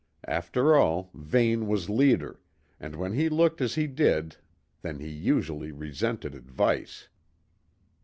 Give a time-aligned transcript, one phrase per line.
[0.27, 2.39] After all, Vane was leader,
[2.79, 4.37] and when he looked as he did
[4.81, 7.07] then he usually resented advice.